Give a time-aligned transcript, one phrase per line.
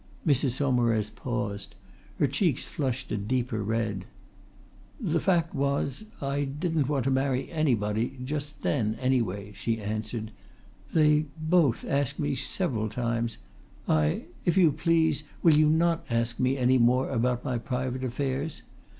[0.25, 1.75] Mrs Saumarez paused.
[2.17, 4.05] Her cheeks flushed a deeper red.
[4.99, 10.31] "The fact was I didn't want to marry anybody just then anyway," she answered.
[10.91, 13.37] "They both asked me several times.
[13.87, 18.63] I if you please, will you not ask me any more about my private affairs?